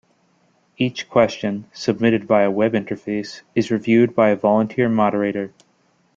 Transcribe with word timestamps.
Each 0.79 1.07
question, 1.07 1.65
submitted 1.73 2.23
via 2.23 2.47
a 2.47 2.51
Web 2.51 2.73
interface, 2.73 3.41
is 3.53 3.69
reviewed 3.69 4.15
by 4.15 4.29
a 4.29 4.35
volunteer 4.35 4.89
moderator. 4.89 5.53